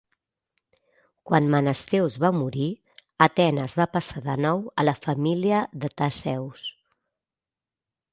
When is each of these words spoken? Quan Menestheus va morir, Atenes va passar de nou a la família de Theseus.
Quan 1.31 1.49
Menestheus 1.55 2.15
va 2.23 2.31
morir, 2.37 2.69
Atenes 3.25 3.75
va 3.81 3.87
passar 3.97 4.23
de 4.29 4.37
nou 4.47 4.63
a 4.71 4.87
la 4.89 4.95
família 5.03 5.61
de 5.85 5.91
Theseus. 6.03 6.65